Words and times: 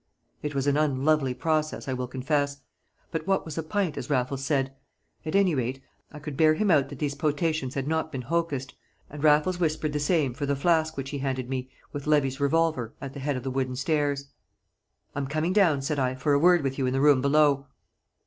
It 0.41 0.55
was 0.55 0.65
an 0.65 0.77
unlovely 0.77 1.35
process, 1.35 1.87
I 1.87 1.93
will 1.93 2.07
confess; 2.07 2.61
but 3.11 3.27
what 3.27 3.45
was 3.45 3.55
a 3.55 3.61
pint, 3.61 3.97
as 3.97 4.09
Raffles 4.09 4.43
said? 4.43 4.75
At 5.27 5.35
any 5.35 5.53
rate 5.53 5.79
I 6.11 6.17
could 6.17 6.35
bear 6.35 6.55
him 6.55 6.71
out 6.71 6.89
that 6.89 6.97
these 6.97 7.13
potations 7.13 7.75
had 7.75 7.87
not 7.87 8.11
been 8.11 8.23
hocussed, 8.23 8.73
and 9.11 9.23
Raffles 9.23 9.59
whispered 9.59 9.93
the 9.93 9.99
same 9.99 10.33
for 10.33 10.47
the 10.47 10.55
flask 10.55 10.97
which 10.97 11.11
he 11.11 11.19
handed 11.19 11.51
me 11.51 11.69
with 11.93 12.07
Levy's 12.07 12.39
revolver 12.39 12.95
at 12.99 13.13
the 13.13 13.19
head 13.19 13.37
of 13.37 13.43
the 13.43 13.51
wooden 13.51 13.75
stairs. 13.75 14.29
"I'm 15.13 15.27
coming 15.27 15.53
down," 15.53 15.83
said 15.83 15.99
I, 15.99 16.15
"for 16.15 16.33
a 16.33 16.39
word 16.39 16.63
with 16.63 16.79
you 16.79 16.87
in 16.87 16.93
the 16.93 16.99
room 17.01 17.21
below." 17.21 17.67